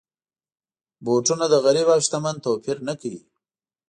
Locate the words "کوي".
3.01-3.21